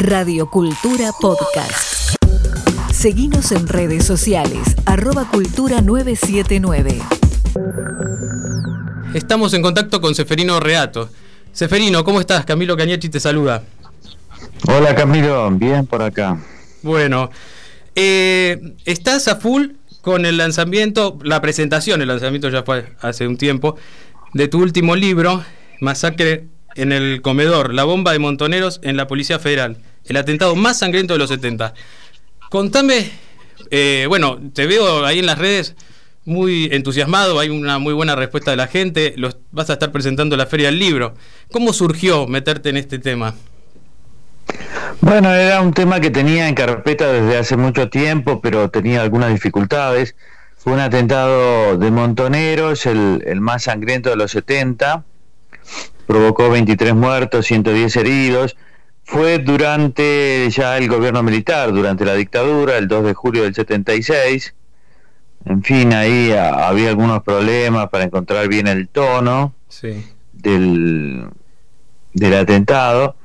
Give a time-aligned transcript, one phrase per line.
[0.00, 2.14] Radio Cultura Podcast.
[2.92, 7.00] Seguimos en redes sociales, arroba cultura 979.
[9.12, 11.10] Estamos en contacto con Seferino Reato.
[11.52, 12.44] Seferino, ¿cómo estás?
[12.44, 13.64] Camilo Cañechi te saluda.
[14.68, 16.38] Hola Camilo, bien por acá.
[16.82, 17.30] Bueno,
[17.96, 19.70] eh, estás a full
[20.00, 23.76] con el lanzamiento, la presentación, el lanzamiento ya fue hace un tiempo,
[24.32, 25.42] de tu último libro,
[25.80, 26.46] Masacre
[26.76, 29.78] en el comedor, la bomba de montoneros en la Policía Federal,
[30.08, 31.74] el atentado más sangriento de los 70.
[32.50, 33.10] Contame,
[33.70, 35.74] eh, bueno, te veo ahí en las redes
[36.24, 40.36] muy entusiasmado, hay una muy buena respuesta de la gente, los, vas a estar presentando
[40.36, 41.14] la Feria del Libro.
[41.50, 43.34] ¿Cómo surgió meterte en este tema?
[45.00, 49.30] Bueno, era un tema que tenía en carpeta desde hace mucho tiempo, pero tenía algunas
[49.32, 50.16] dificultades.
[50.56, 55.04] Fue un atentado de Montoneros, el, el más sangriento de los 70,
[56.06, 58.56] provocó 23 muertos, 110 heridos.
[59.08, 64.54] Fue durante ya el gobierno militar, durante la dictadura, el 2 de julio del 76.
[65.46, 69.54] En fin, ahí había algunos problemas para encontrar bien el tono
[70.34, 71.26] del,
[72.12, 73.16] del atentado.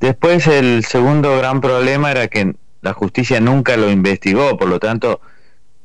[0.00, 5.22] Después el segundo gran problema era que la justicia nunca lo investigó, por lo tanto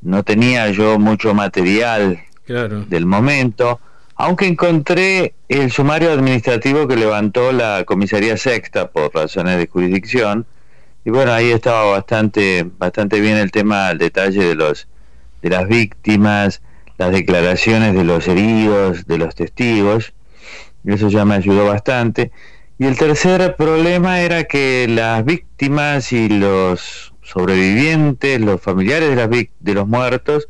[0.02, 3.80] no tenía yo mucho material del momento,
[4.18, 10.44] aunque encontré el sumario administrativo que levantó la comisaría sexta por razones de jurisdicción,
[11.04, 14.88] y bueno, ahí estaba bastante, bastante bien el tema, el detalle de los
[15.40, 16.62] de las víctimas,
[16.98, 20.12] las declaraciones de los heridos, de los testigos,
[20.84, 22.32] eso ya me ayudó bastante.
[22.76, 29.30] Y el tercer problema era que las víctimas y los sobrevivientes, los familiares de, las
[29.30, 30.48] de los muertos,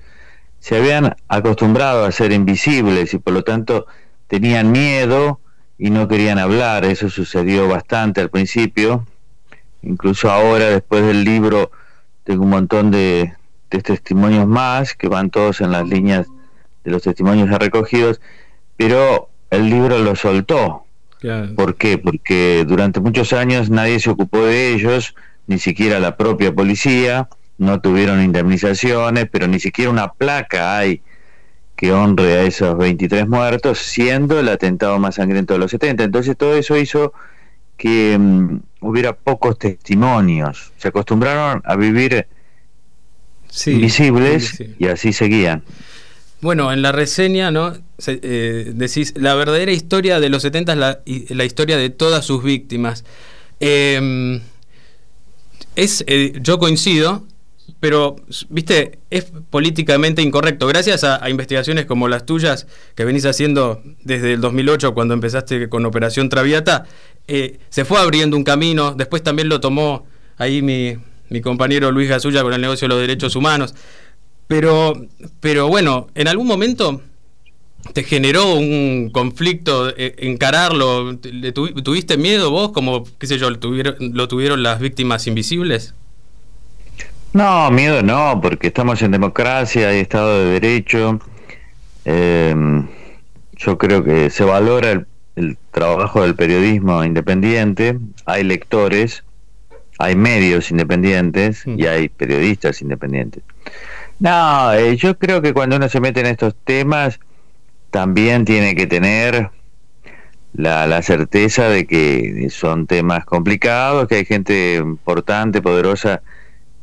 [0.68, 3.86] se habían acostumbrado a ser invisibles y por lo tanto
[4.26, 5.40] tenían miedo
[5.78, 6.84] y no querían hablar.
[6.84, 9.06] Eso sucedió bastante al principio.
[9.80, 11.70] Incluso ahora, después del libro,
[12.22, 13.32] tengo un montón de,
[13.70, 16.26] de testimonios más que van todos en las líneas
[16.84, 18.20] de los testimonios recogidos,
[18.76, 20.84] pero el libro lo soltó.
[21.56, 21.96] ¿Por qué?
[21.96, 25.14] Porque durante muchos años nadie se ocupó de ellos,
[25.46, 27.26] ni siquiera la propia policía,
[27.58, 31.02] no tuvieron indemnizaciones, pero ni siquiera una placa hay
[31.76, 36.04] que honre a esos 23 muertos, siendo el atentado más sangriento de los 70.
[36.04, 37.12] Entonces todo eso hizo
[37.76, 40.72] que mm, hubiera pocos testimonios.
[40.76, 42.26] Se acostumbraron a vivir
[43.66, 45.62] visibles y así seguían.
[46.40, 47.74] Bueno, en la reseña, ¿no?
[48.06, 52.44] Eh, decís, la verdadera historia de los 70 es la, la historia de todas sus
[52.44, 53.04] víctimas.
[53.60, 54.40] Em,
[55.74, 57.24] es, eh, yo coincido,
[57.80, 58.16] pero,
[58.48, 60.66] viste, es políticamente incorrecto.
[60.66, 65.84] Gracias a, investigaciones como las tuyas, que venís haciendo desde el 2008, cuando empezaste con
[65.86, 66.86] Operación Traviata,
[67.26, 68.94] eh, se fue abriendo un camino.
[68.94, 70.06] Después también lo tomó
[70.38, 70.96] ahí mi,
[71.28, 73.74] mi compañero Luis Gasulla con el negocio de los derechos humanos.
[74.46, 75.06] Pero,
[75.40, 77.02] pero bueno, en algún momento
[77.92, 81.16] te generó un conflicto eh, encararlo.
[81.18, 85.94] ¿Tuviste miedo vos, como, qué sé yo, lo tuvieron, lo tuvieron las víctimas invisibles?
[87.32, 91.20] No, miedo no, porque estamos en democracia, hay Estado de Derecho.
[92.04, 92.86] Em,
[93.56, 95.06] yo creo que se valora el,
[95.36, 99.24] el trabajo del periodismo independiente, hay lectores
[99.98, 103.42] hay medios independientes y hay periodistas independientes.
[104.20, 107.18] No, eh, yo creo que cuando uno se mete en estos temas,
[107.90, 109.50] también tiene que tener
[110.54, 116.22] la, la, certeza de que son temas complicados, que hay gente importante, poderosa,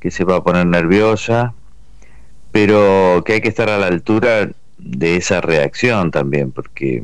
[0.05, 1.55] que se va a poner nerviosa,
[2.51, 7.03] pero que hay que estar a la altura de esa reacción también, porque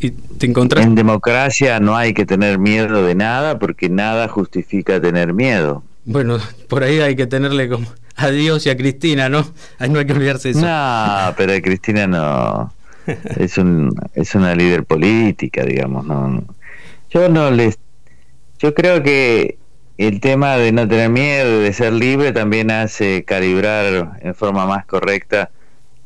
[0.00, 5.84] en democracia no hay que tener miedo de nada porque nada justifica tener miedo.
[6.04, 6.38] Bueno,
[6.68, 9.46] por ahí hay que tenerle como a Dios y a Cristina, ¿no?
[9.78, 10.66] Ahí no hay que olvidarse de eso.
[10.66, 12.74] No, pero Cristina no.
[13.36, 16.04] Es, un, es una líder política, digamos.
[16.06, 16.42] No.
[17.10, 17.78] Yo no les.
[18.58, 19.58] Yo creo que
[19.96, 24.86] el tema de no tener miedo, de ser libre, también hace calibrar en forma más
[24.86, 25.50] correcta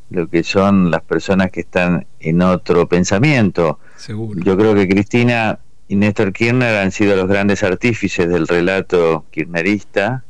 [0.09, 3.79] lo que son las personas que están en otro pensamiento.
[4.07, 10.23] Yo creo que Cristina y Néstor Kirchner han sido los grandes artífices del relato kirchnerista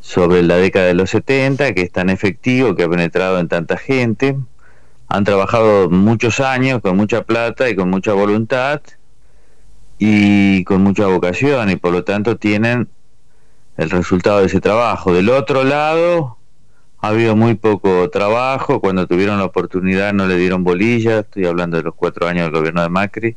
[0.00, 3.78] sobre la década de los 70, que es tan efectivo, que ha penetrado en tanta
[3.78, 4.36] gente.
[5.08, 8.82] Han trabajado muchos años con mucha plata y con mucha voluntad
[9.98, 12.88] y con mucha vocación y por lo tanto tienen
[13.76, 15.12] el resultado de ese trabajo.
[15.12, 16.38] Del otro lado,
[17.00, 21.76] ha habido muy poco trabajo, cuando tuvieron la oportunidad no le dieron bolilla, estoy hablando
[21.76, 23.36] de los cuatro años del gobierno de Macri,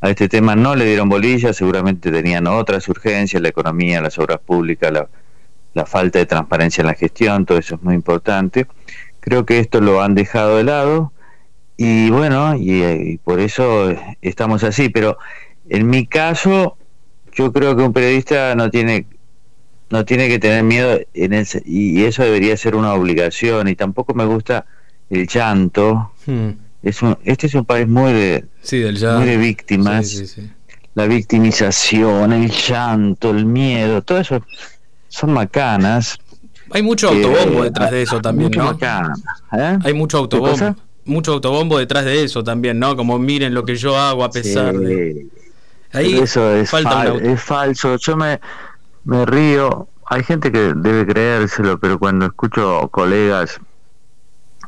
[0.00, 4.38] a este tema no le dieron bolilla, seguramente tenían otras urgencias, la economía, las obras
[4.38, 5.08] públicas, la,
[5.74, 8.66] la falta de transparencia en la gestión, todo eso es muy importante.
[9.20, 11.12] Creo que esto lo han dejado de lado.
[11.76, 13.92] Y bueno, y, por eso
[14.22, 15.18] estamos así, pero
[15.68, 16.76] en mi caso
[17.32, 19.06] yo creo que un periodista no tiene
[19.90, 24.14] no tiene que tener miedo en ese, y eso debería ser una obligación y tampoco
[24.14, 24.66] me gusta
[25.10, 26.12] el llanto.
[26.26, 26.50] Hmm.
[26.82, 30.40] Es un, este es un país muy de, muy de víctimas.
[30.94, 34.42] la victimización, el llanto, el miedo, todo eso
[35.08, 36.18] son macanas.
[36.70, 38.72] Hay mucho autobombo detrás de eso también, ¿no?
[38.72, 39.78] ¿eh?
[39.82, 40.76] Hay mucho autobombo.
[41.04, 42.96] Mucho autobombo detrás de eso también, ¿no?
[42.96, 45.26] Como miren lo que yo hago a pesar de.
[45.94, 47.96] Ahí eso es, es falso.
[47.96, 48.40] Yo me,
[49.04, 49.88] me río.
[50.06, 53.60] Hay gente que debe creérselo, pero cuando escucho colegas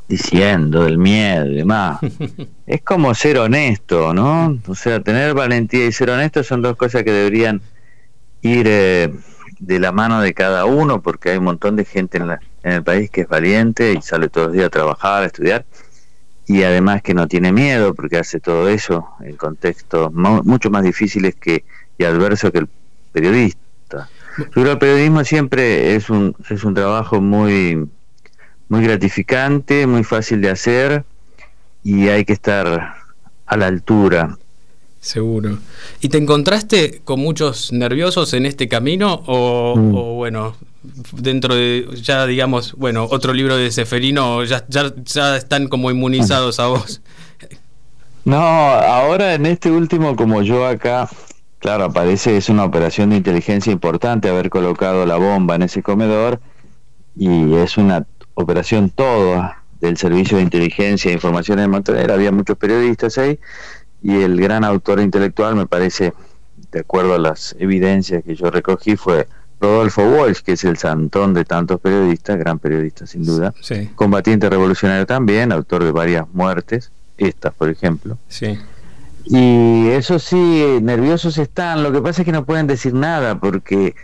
[0.09, 1.99] diciendo del miedo y demás,
[2.67, 4.59] es como ser honesto, ¿no?
[4.67, 7.61] O sea, tener valentía y ser honesto son dos cosas que deberían
[8.41, 9.13] ir eh,
[9.59, 12.85] de la mano de cada uno, porque hay un montón de gente en, en el
[12.85, 15.65] país que es valiente y sale todos los días a trabajar, a estudiar,
[16.47, 21.35] y además que no tiene miedo, porque hace todo eso en contextos mucho más difíciles
[21.35, 21.65] que
[21.99, 22.69] y adversos que el
[23.13, 24.09] periodista.
[24.55, 27.89] Pero el periodismo siempre es un, es un trabajo muy,
[28.69, 31.05] muy gratificante, muy fácil de hacer
[31.83, 32.97] y hay que estar
[33.47, 34.37] a la altura.
[35.07, 35.59] Seguro.
[36.01, 39.93] ¿Y te encontraste con muchos nerviosos en este camino o, mm.
[40.17, 40.57] bueno,
[41.13, 46.59] dentro de ya digamos, bueno, otro libro de Seferino ya, ya, ya están como inmunizados
[46.59, 47.01] a vos?
[48.25, 51.09] No, ahora en este último como yo acá,
[51.61, 56.41] claro, aparece es una operación de inteligencia importante haber colocado la bomba en ese comedor
[57.17, 58.05] y es una
[58.35, 63.39] operación toda del Servicio de Inteligencia e Información de Montaner, había muchos periodistas ahí
[64.03, 66.13] y el gran autor intelectual, me parece,
[66.73, 69.27] de acuerdo a las evidencias que yo recogí, fue
[69.61, 73.55] Rodolfo Walsh, que es el santón de tantos periodistas, gran periodista sin duda,
[73.95, 78.19] combatiente revolucionario también, autor de varias muertes, estas por ejemplo.
[78.29, 78.59] Sí.
[79.25, 83.95] Y eso sí, nerviosos están, lo que pasa es que no pueden decir nada porque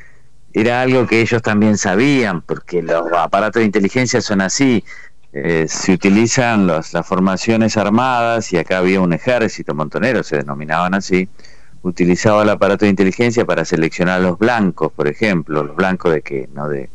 [0.52, 4.84] era algo que ellos también sabían, porque los aparatos de inteligencia son así,
[5.32, 11.28] eh, se utilizan las formaciones armadas y acá había un ejército montonero, se denominaban así,
[11.82, 16.22] utilizaba el aparato de inteligencia para seleccionar a los blancos, por ejemplo, los blancos de
[16.22, 16.90] que no de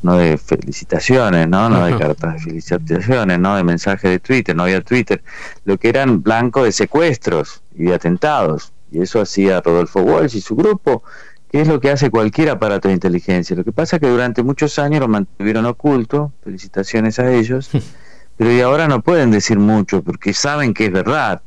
[0.00, 4.62] no de felicitaciones, no, no de cartas de felicitaciones, no de mensajes de Twitter, no
[4.62, 5.22] había Twitter,
[5.64, 10.40] lo que eran blancos de secuestros y de atentados, y eso hacía Rodolfo Walsh y
[10.40, 11.02] su grupo,
[11.52, 13.56] es lo que hace cualquier aparato de inteligencia.
[13.56, 17.70] Lo que pasa es que durante muchos años lo mantuvieron oculto, felicitaciones a ellos,
[18.36, 21.42] pero y ahora no pueden decir mucho porque saben que es verdad.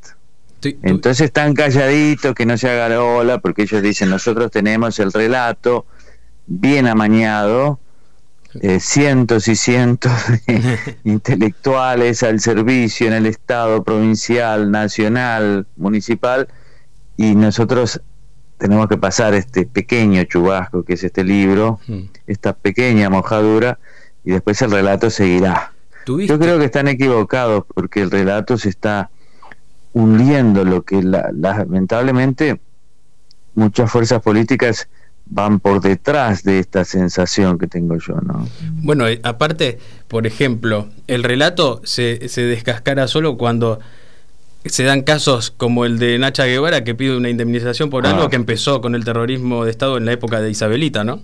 [0.83, 5.12] Entonces están calladitos, que no se haga la ola, porque ellos dicen, nosotros tenemos el
[5.12, 5.86] relato
[6.45, 7.80] bien amañado,
[8.62, 10.12] eh, cientos y cientos
[10.45, 16.48] de intelectuales al servicio en el Estado provincial, nacional, municipal,
[17.18, 18.01] y nosotros
[18.62, 22.02] tenemos que pasar este pequeño chubasco que es este libro, hmm.
[22.28, 23.80] esta pequeña mojadura,
[24.24, 25.74] y después el relato seguirá.
[26.06, 29.10] Yo creo que están equivocados porque el relato se está
[29.94, 32.62] hundiendo, lo que lamentablemente
[33.56, 34.88] muchas fuerzas políticas
[35.25, 38.48] van por detrás de esta sensación que tengo yo, ¿no?
[38.84, 43.80] Bueno, eh, aparte, por ejemplo, el relato se, se descascara solo cuando
[44.65, 48.30] se dan casos como el de Nacha Guevara que pide una indemnización por algo ah.
[48.30, 51.22] que empezó con el terrorismo de Estado en la época de Isabelita, ¿no?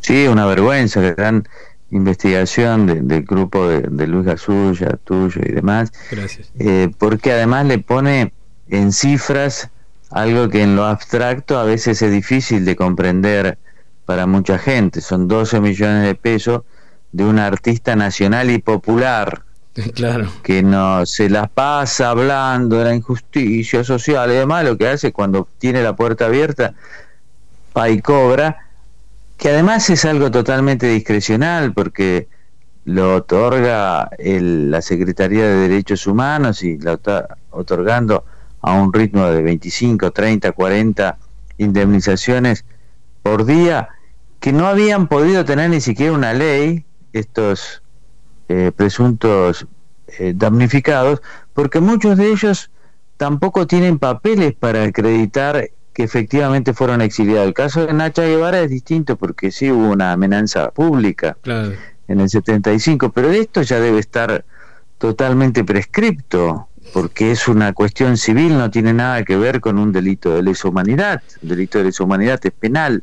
[0.00, 1.48] Sí, una vergüenza, gran
[1.90, 5.92] investigación del grupo de, Luis Gasulla, tuyo y demás.
[6.10, 6.50] Gracias.
[6.58, 8.32] Eh, porque además le pone
[8.68, 9.70] en cifras
[10.10, 13.58] algo que en lo abstracto a veces es difícil de comprender
[14.06, 15.00] para mucha gente.
[15.00, 16.62] Son 12 millones de pesos
[17.12, 19.42] de un artista nacional y popular
[19.94, 20.30] Claro.
[20.42, 25.12] Que no se las pasa hablando de la injusticia social y demás, lo que hace
[25.12, 26.74] cuando tiene la puerta abierta,
[27.76, 28.68] va y cobra,
[29.38, 32.28] que además es algo totalmente discrecional porque
[32.84, 38.24] lo otorga la Secretaría de Derechos Humanos y lo está otorgando
[38.60, 41.18] a un ritmo de 25, 30, 40
[41.58, 42.64] indemnizaciones
[43.22, 43.88] por día
[44.40, 47.81] que no habían podido tener ni siquiera una ley estos
[48.48, 49.66] eh, presuntos
[50.18, 51.22] eh, damnificados,
[51.52, 52.70] porque muchos de ellos
[53.16, 57.46] tampoco tienen papeles para acreditar que efectivamente fueron exiliados.
[57.46, 61.36] El caso de Nacha Guevara es distinto porque sí hubo una amenaza pública
[62.08, 64.44] en el 75, pero esto ya debe estar
[64.98, 66.68] totalmente prescripto.
[66.92, 70.68] porque es una cuestión civil, no tiene nada que ver con un delito de lesa
[70.68, 71.22] humanidad.
[71.42, 73.02] Un delito de lesa humanidad es penal,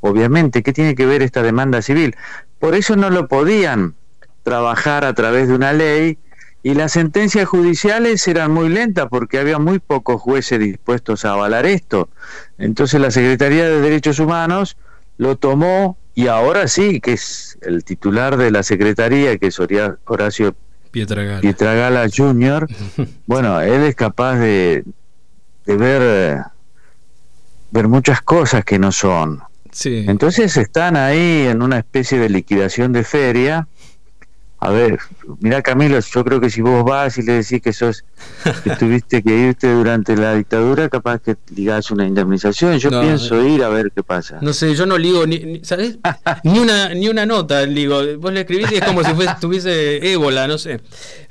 [0.00, 0.62] obviamente.
[0.62, 2.14] ¿Qué tiene que ver esta demanda civil?
[2.58, 3.94] Por eso no lo podían
[4.42, 6.18] trabajar a través de una ley
[6.62, 11.66] y las sentencias judiciales eran muy lentas porque había muy pocos jueces dispuestos a avalar
[11.66, 12.08] esto.
[12.58, 14.76] Entonces la Secretaría de Derechos Humanos
[15.18, 20.54] lo tomó y ahora sí, que es el titular de la Secretaría, que es Horacio
[20.90, 22.68] Pietragala, Pietragala Jr.,
[23.26, 24.84] bueno, él es capaz de,
[25.64, 26.42] de ver,
[27.70, 29.42] ver muchas cosas que no son.
[29.72, 30.04] Sí.
[30.06, 33.66] Entonces están ahí en una especie de liquidación de feria
[34.64, 35.00] a ver,
[35.40, 38.04] mira Camilo, yo creo que si vos vas y le decís que sos
[38.62, 42.78] que tuviste que irte durante la dictadura, capaz que digas una indemnización.
[42.78, 44.38] Yo pienso eh, ir a ver qué pasa.
[44.40, 45.98] No sé, yo no ligo ni, ¿sabes?
[46.44, 48.02] ni una ni una nota ligo.
[48.18, 50.80] Vos le escribís y es como si fuese, tuviese ébola, no sé.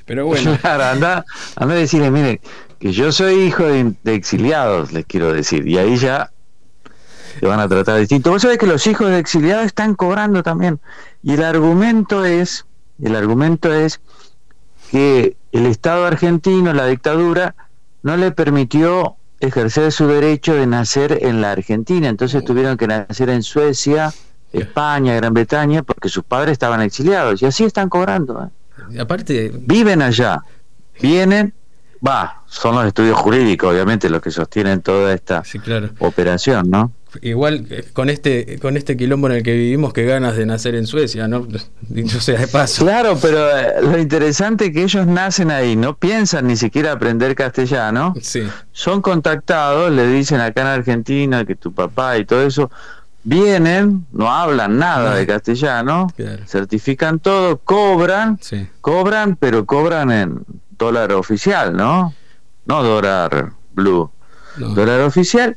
[0.04, 0.58] Pero bueno.
[0.60, 1.24] Claro, anda,
[1.56, 2.42] anda a decirle, mire,
[2.78, 6.30] que yo soy hijo de, de exiliados, les quiero decir, y ahí ya
[7.40, 8.30] te van a tratar distinto.
[8.30, 10.80] Vos sabés que los hijos de exiliados están cobrando también.
[11.22, 12.66] Y el argumento es
[13.02, 14.00] el argumento es
[14.90, 17.54] que el Estado argentino, la dictadura,
[18.02, 23.28] no le permitió ejercer su derecho de nacer en la Argentina, entonces tuvieron que nacer
[23.28, 24.12] en Suecia,
[24.52, 28.50] España, Gran Bretaña, porque sus padres estaban exiliados y así están cobrando.
[28.92, 29.00] ¿eh?
[29.00, 30.42] Aparte, viven allá,
[31.00, 31.54] vienen,
[32.06, 35.42] va, son los estudios jurídicos, obviamente, los que sostienen toda esta
[35.98, 36.92] operación, ¿no?
[37.20, 40.74] igual eh, con este con este quilombo en el que vivimos que ganas de nacer
[40.74, 41.46] en Suecia, ¿no?
[41.82, 42.84] Dicho sea de paso.
[42.84, 47.34] Claro, pero eh, lo interesante es que ellos nacen ahí, no piensan ni siquiera aprender
[47.34, 48.14] castellano.
[48.20, 48.48] Sí.
[48.72, 52.70] Son contactados, le dicen acá en Argentina que tu papá y todo eso
[53.24, 56.08] vienen, no hablan nada de castellano,
[56.46, 58.38] certifican todo, cobran,
[58.80, 60.44] cobran, pero cobran en
[60.82, 62.14] dólar oficial, ¿no?
[62.66, 64.10] No dólar blue.
[64.56, 65.56] Dólar oficial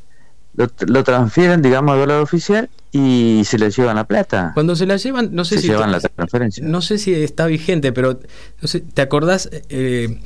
[0.56, 4.52] lo, transfieren, digamos, a dólar oficial y se les llevan la plata.
[4.54, 6.64] Cuando se la llevan, no sé si llevan la transferencia.
[6.66, 8.20] No sé si está vigente, pero
[8.62, 10.22] no sé, ¿te acordás eh,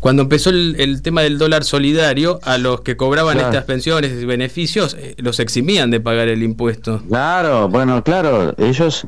[0.00, 4.96] cuando empezó el, tema del dólar solidario, a los que cobraban estas pensiones y beneficios
[4.98, 7.02] eh, los eximían de pagar el impuesto?
[7.08, 9.06] Claro, bueno, claro, ellos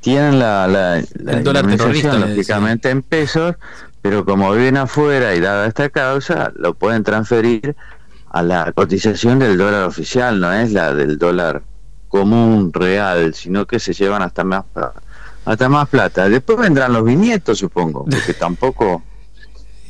[0.00, 3.54] tienen la, la, el dólar terrorista, lógicamente en pesos,
[4.04, 7.74] pero como viven afuera y dada esta causa, lo pueden transferir
[8.28, 11.62] a la cotización del dólar oficial, no es la del dólar
[12.08, 14.66] común real, sino que se llevan hasta más
[15.46, 16.28] hasta más plata.
[16.28, 19.02] Después vendrán los viñetos, supongo, porque tampoco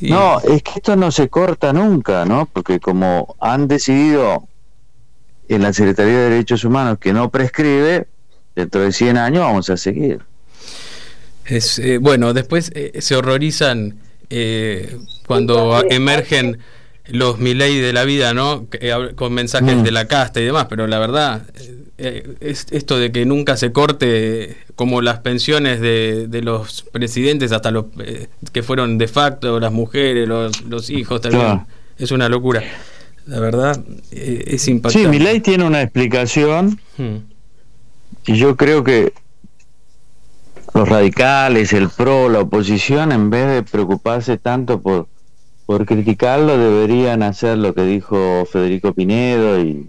[0.01, 2.47] No, es que esto no se corta nunca, ¿no?
[2.47, 4.47] Porque como han decidido
[5.49, 8.07] en la Secretaría de Derechos Humanos que no prescribe,
[8.55, 10.25] dentro de 100 años vamos a seguir.
[11.47, 13.99] Es, eh, bueno, después eh, se horrorizan
[14.31, 16.59] eh, cuando emergen
[17.07, 18.67] los Milei de la vida, ¿no?
[19.15, 19.83] Con mensajes mm.
[19.83, 21.43] de la casta y demás, pero la verdad,
[21.97, 27.53] eh, es esto de que nunca se corte como las pensiones de, de los presidentes,
[27.53, 31.61] hasta los eh, que fueron de facto, las mujeres, los, hijos, también,
[31.97, 32.65] es una locura.
[33.27, 35.09] La verdad, eh, es impactante.
[35.09, 37.17] Sí, Milei tiene una explicación hmm.
[38.27, 39.13] y yo creo que
[40.75, 45.07] los radicales, el PRO, la oposición, en vez de preocuparse tanto por
[45.67, 49.89] por criticarlo deberían hacer lo que dijo Federico Pinedo y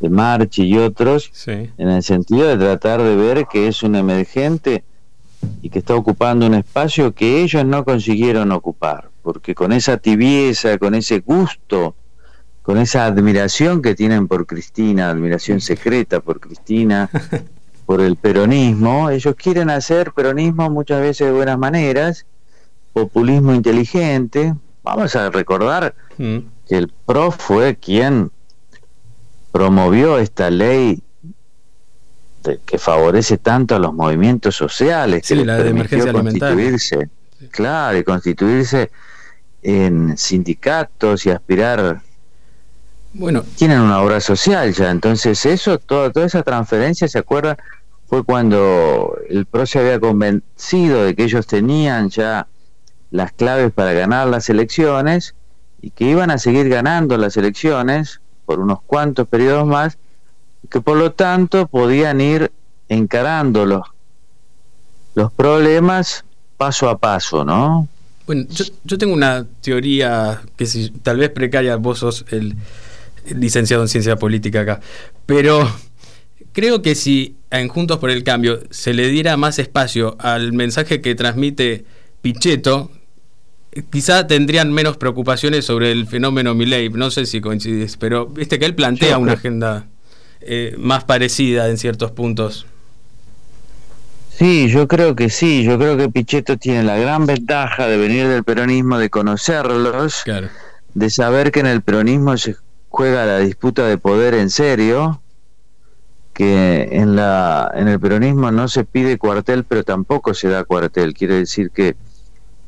[0.00, 4.82] de Marchi y otros, en el sentido de tratar de ver que es un emergente
[5.62, 10.76] y que está ocupando un espacio que ellos no consiguieron ocupar, porque con esa tibieza,
[10.78, 11.94] con ese gusto,
[12.62, 17.08] con esa admiración que tienen por Cristina, admiración secreta por Cristina,
[17.86, 22.26] por el peronismo, ellos quieren hacer peronismo muchas veces de buenas maneras,
[22.92, 24.54] populismo inteligente.
[24.82, 26.38] Vamos a recordar mm.
[26.68, 28.30] que el PRO fue quien
[29.52, 31.02] promovió esta ley
[32.66, 37.08] que favorece tanto a los movimientos sociales, que la de emergencia constituirse,
[37.50, 38.90] claro, y constituirse
[39.62, 42.02] en sindicatos y aspirar
[43.14, 47.56] bueno, tienen una obra social ya, entonces eso, toda, toda esa transferencia, ¿se acuerdan?
[48.06, 52.46] Fue cuando el PRO se había convencido de que ellos tenían ya
[53.10, 55.34] las claves para ganar las elecciones
[55.80, 59.98] y que iban a seguir ganando las elecciones por unos cuantos periodos más,
[60.70, 62.52] que por lo tanto podían ir
[62.88, 63.82] encarando los,
[65.14, 66.24] los problemas
[66.56, 67.88] paso a paso, ¿no?
[68.26, 68.44] Bueno,
[68.84, 72.56] yo, tengo una teoría que si, tal vez precaria, vos sos el,
[73.26, 74.80] licenciado en ciencia política acá,
[75.26, 75.70] pero
[76.52, 81.00] creo que si en Juntos por el Cambio se le diera más espacio al mensaje
[81.00, 81.84] que transmite
[82.22, 82.90] Pichetto,
[83.90, 88.66] quizá tendrían menos preocupaciones sobre el fenómeno Milley, no sé si coincides, pero viste que
[88.66, 89.86] él plantea una agenda
[90.40, 92.66] eh, más parecida en ciertos puntos.
[94.30, 98.26] Sí, yo creo que sí, yo creo que Pichetto tiene la gran ventaja de venir
[98.28, 100.24] del peronismo, de conocerlos,
[100.94, 102.56] de saber que en el peronismo se
[102.92, 105.22] juega la disputa de poder en serio,
[106.34, 111.14] que en la en el peronismo no se pide cuartel, pero tampoco se da cuartel,
[111.14, 111.96] quiere decir que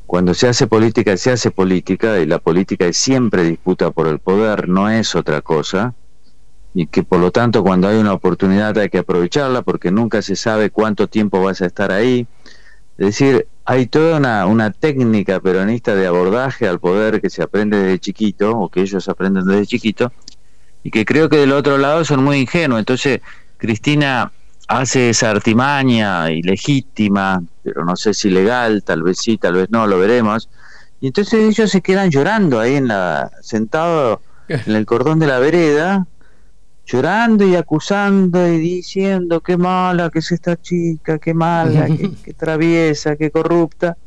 [0.07, 4.17] cuando se hace política se hace política y la política es siempre disputa por el
[4.17, 5.93] poder, no es otra cosa
[6.73, 10.35] y que por lo tanto cuando hay una oportunidad hay que aprovecharla porque nunca se
[10.35, 12.27] sabe cuánto tiempo vas a estar ahí.
[12.97, 17.77] Es decir, hay toda una, una técnica peronista de abordaje al poder que se aprende
[17.77, 20.13] desde chiquito o que ellos aprenden desde chiquito
[20.83, 22.77] y que creo que del otro lado son muy ingenuos.
[22.79, 23.21] Entonces,
[23.57, 24.31] Cristina
[24.67, 29.87] hace esa artimaña ilegítima, pero no sé si legal, tal vez sí, tal vez no,
[29.87, 30.47] lo veremos.
[31.01, 35.39] Y entonces ellos se quedan llorando ahí en la sentado en el cordón de la
[35.39, 36.05] vereda
[36.85, 43.15] llorando y acusando y diciendo qué mala que es esta chica, qué mala, qué, traviesa,
[43.15, 43.97] qué corrupta.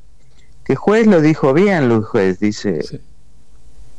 [0.64, 3.00] Que juez lo dijo bien, Luis Juez, dice.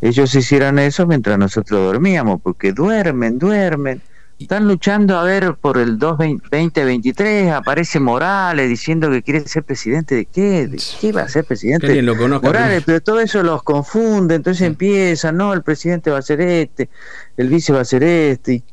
[0.02, 4.02] Ellos hicieron eso mientras nosotros dormíamos, porque duermen, duermen.
[4.40, 10.26] Están luchando a ver por el 2023, aparece Morales diciendo que quiere ser presidente de
[10.26, 12.02] qué, de qué va a ser presidente.
[12.02, 16.40] Lo Morales, pero todo eso los confunde, entonces empiezan, no, el presidente va a ser
[16.40, 16.90] este,
[17.36, 18.64] el vice va a ser este, y,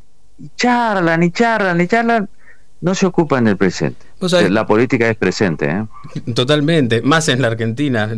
[0.56, 2.28] charlan, y charlan, y charlan,
[2.80, 4.06] no se ocupan del presente.
[4.48, 5.68] La política es presente.
[5.68, 5.84] ¿eh?
[6.32, 8.08] Totalmente, más en la Argentina,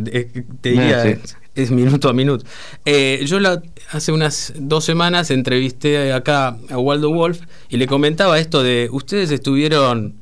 [0.61, 1.17] te diría,
[1.63, 2.45] es minuto a minuto.
[2.85, 3.61] Eh, yo la,
[3.91, 9.31] hace unas dos semanas entrevisté acá a Waldo Wolf y le comentaba esto de, ustedes
[9.31, 10.15] estuvieron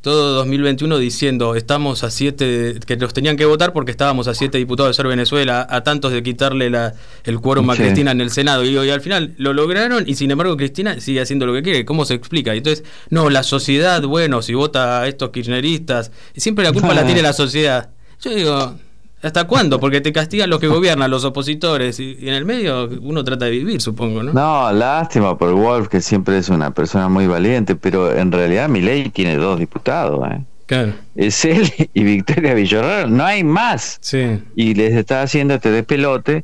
[0.00, 4.56] todo 2021 diciendo estamos a siete, que los tenían que votar porque estábamos a siete
[4.56, 6.94] diputados de ser Venezuela, a tantos de quitarle la,
[7.24, 8.64] el quórum a Cristina en el Senado.
[8.64, 11.84] Y, y, al final lo lograron y sin embargo Cristina sigue haciendo lo que quiere.
[11.84, 12.54] ¿Cómo se explica?
[12.54, 17.22] entonces, no, la sociedad, bueno, si vota a estos kirchneristas, siempre la culpa la tiene
[17.22, 17.90] la sociedad.
[18.22, 18.74] Yo digo,
[19.22, 19.78] ¿Hasta cuándo?
[19.78, 23.50] Porque te castigan los que gobiernan, los opositores, y, en el medio uno trata de
[23.50, 24.32] vivir, supongo, ¿no?
[24.32, 28.80] No, lástima por Wolf, que siempre es una persona muy valiente, pero en realidad mi
[28.80, 30.40] ley tiene dos diputados, ¿eh?
[30.64, 30.94] Claro.
[31.16, 33.98] Es él y Victoria Villarreal, no hay más.
[34.00, 34.42] Sí.
[34.54, 36.42] Y les está haciendo este despelote,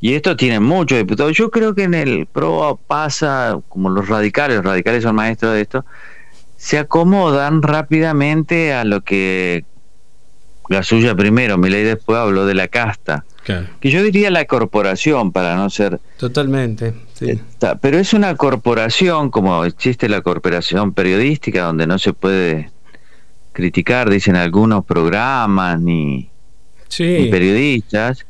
[0.00, 1.36] y esto tiene muchos diputados.
[1.36, 5.60] Yo creo que en el PRO pasa, como los radicales, los radicales son maestros de
[5.60, 5.84] esto,
[6.56, 9.64] se acomodan rápidamente a lo que
[10.68, 13.24] la suya primero, mi ley después habló de la casta.
[13.80, 16.00] Que yo diría la corporación, para no ser...
[16.18, 17.40] Totalmente, sí.
[17.80, 22.70] pero es una corporación, como existe la corporación periodística, donde no se puede
[23.52, 26.28] criticar, dicen algunos programas, ni,
[26.98, 28.26] periodistas,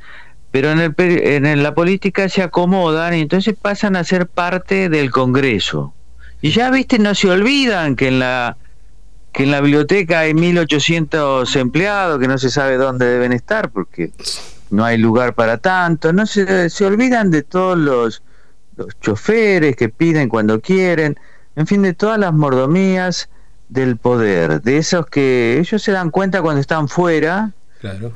[0.52, 5.10] pero en, el, en la política se acomodan y entonces pasan a ser parte del
[5.10, 5.94] Congreso.
[6.40, 8.56] Y ya, viste, no se olvidan que en la
[9.32, 14.12] que en la biblioteca hay 1800 empleados que no se sabe dónde deben estar porque
[14.70, 18.22] no hay lugar para tanto, no se, se olvidan de todos los,
[18.76, 21.18] los choferes que piden cuando quieren,
[21.56, 23.28] en fin, de todas las mordomías
[23.68, 27.52] del poder, de esos que ellos se dan cuenta cuando están fuera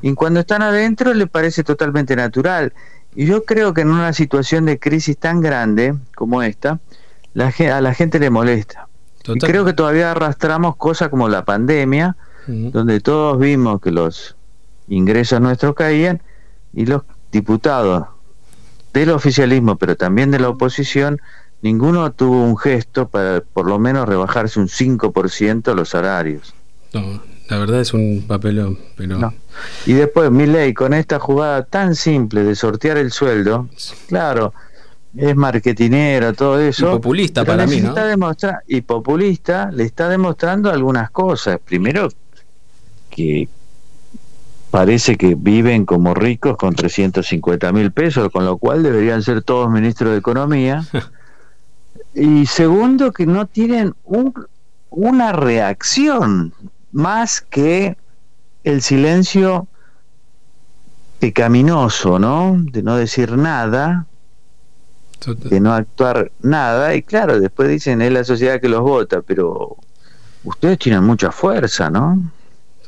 [0.00, 2.72] y cuando están adentro le parece totalmente natural.
[3.14, 6.80] Y yo creo que en una situación de crisis tan grande como esta,
[7.34, 8.88] la, a la gente le molesta
[9.40, 14.36] creo que todavía arrastramos cosas como la pandemia, donde todos vimos que los
[14.88, 16.22] ingresos nuestros caían
[16.72, 18.06] y los diputados
[18.92, 21.20] del oficialismo, pero también de la oposición,
[21.62, 26.54] ninguno tuvo un gesto para por lo menos rebajarse un 5% los salarios.
[26.92, 29.32] No, la verdad es un papelón, pero...
[29.86, 33.68] Y después, mi ley, con esta jugada tan simple de sortear el sueldo,
[34.08, 34.52] claro,
[35.16, 36.88] es marketinero, todo eso.
[36.88, 37.94] Y populista para mí, ¿no?
[38.66, 41.58] y populista le está demostrando algunas cosas.
[41.64, 42.08] Primero,
[43.10, 43.48] que
[44.70, 49.70] parece que viven como ricos con 350 mil pesos, con lo cual deberían ser todos
[49.70, 50.86] ministros de Economía.
[52.14, 54.32] y segundo, que no tienen un,
[54.88, 56.54] una reacción
[56.90, 57.96] más que
[58.64, 59.66] el silencio
[61.18, 62.56] pecaminoso, ¿no?
[62.58, 64.06] De no decir nada,
[65.26, 66.94] de no actuar nada.
[66.94, 69.76] Y claro, después dicen es la sociedad que los vota, pero
[70.44, 72.30] ustedes tienen mucha fuerza, ¿no?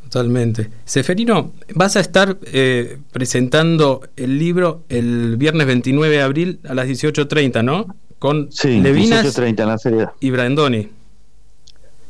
[0.03, 0.71] Totalmente.
[0.85, 6.87] Seferino, vas a estar eh, presentando el libro el viernes 29 de abril a las
[6.87, 7.97] 18.30, ¿no?
[8.19, 10.09] Con sí, Levinas en la serie.
[10.21, 10.89] y Brandoni.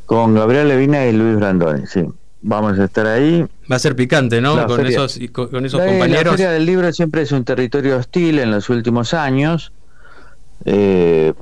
[0.07, 2.05] Con Gabriel Levina y Luis Brandoni, sí.
[2.43, 4.67] Vamos a estar ahí Va a ser picante, ¿no?
[4.67, 6.25] con, esos, con, esos compañeros.
[6.25, 9.73] La feria del libro siempre es un territorio hostil en los últimos años.
[10.65, 11.35] Eh,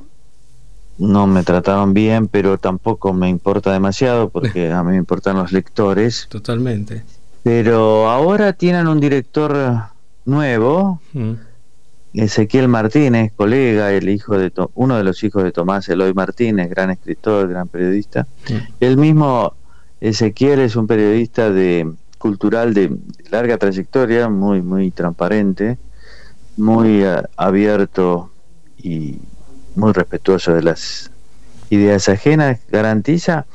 [0.98, 5.52] no me trataron bien, pero tampoco me importa demasiado porque a mí me importan los
[5.52, 6.26] lectores.
[6.28, 7.04] Totalmente.
[7.42, 9.82] Pero ahora tienen un director
[10.24, 11.32] nuevo, mm.
[12.14, 16.90] Ezequiel Martínez, colega, el hijo de uno de los hijos de Tomás Eloy Martínez, gran
[16.90, 18.26] escritor, gran periodista.
[18.48, 18.54] Mm.
[18.80, 19.54] El mismo
[20.00, 22.96] Ezequiel es un periodista de cultural de
[23.30, 25.78] larga trayectoria, muy muy transparente,
[26.56, 28.31] muy eh, abierto
[28.82, 29.18] y
[29.74, 31.10] muy respetuoso de las
[31.70, 33.46] ideas ajenas, garantiza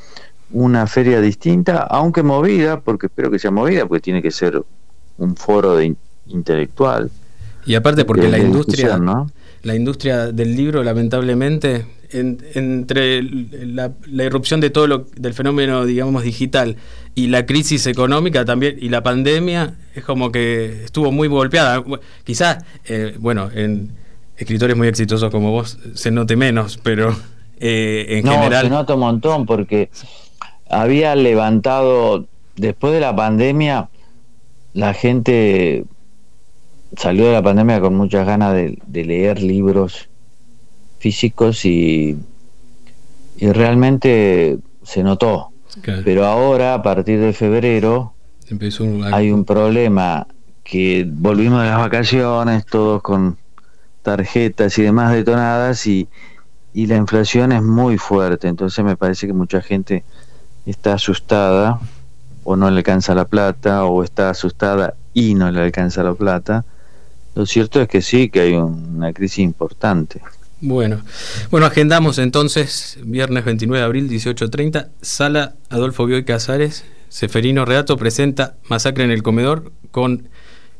[0.52, 4.64] una feria distinta, aunque movida, porque espero que sea movida, porque tiene que ser
[5.18, 5.96] un foro de
[6.28, 7.12] intelectual.
[7.66, 8.98] Y aparte porque la industria,
[9.64, 13.92] la industria del libro, lamentablemente, entre la,
[14.24, 16.78] irrupción de todo lo, del fenómeno, digamos, digital
[17.16, 21.84] y la crisis económica también y la pandemia, es como que estuvo muy golpeada.
[22.24, 23.92] Quizás, eh, bueno, en
[24.38, 27.16] escritores muy exitosos como vos se note menos, pero
[27.60, 28.66] eh, en no, general...
[28.66, 29.90] Se nota un montón porque
[30.70, 33.90] había levantado, después de la pandemia,
[34.74, 35.86] la gente
[36.96, 40.10] salió de la pandemia con muchas ganas de, leer libros
[41.00, 42.18] físicos y,
[43.38, 45.50] y realmente se notó.
[46.04, 48.14] Pero ahora, a partir de febrero,
[49.12, 50.26] hay un problema
[50.64, 53.38] que volvimos de las vacaciones, todos con
[54.08, 56.08] tarjetas y demás detonadas y,
[56.74, 60.06] y la inflación es muy fuerte, entonces me parece que mucha gente
[60.66, 61.82] está asustada
[62.46, 66.64] o no le alcanza la plata o está asustada y no le alcanza la plata.
[67.36, 70.22] Lo cierto es que sí, que hay una crisis importante.
[70.62, 71.02] Bueno,
[71.52, 78.56] bueno, agendamos entonces viernes 29 de abril 18.30, sala Adolfo Bioy Casares, Seferino Reato presenta
[78.70, 80.30] Masacre en el Comedor con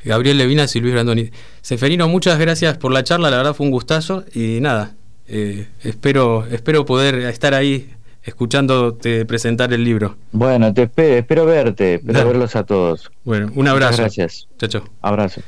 [0.04, 1.30] Gabriel Levinas y Luis Brandoni.
[1.62, 4.96] Seferino, muchas gracias por la charla, la verdad fue un gustazo y nada,
[5.28, 10.18] eh, espero, espero poder estar ahí escuchándote presentar el libro.
[10.32, 13.12] Bueno, te espero, espero verte, espero verlos a todos.
[13.24, 14.04] Bueno, un abrazo.
[14.04, 14.48] gracias.
[14.60, 14.84] Chao, chao.
[15.02, 15.42] Abrazo.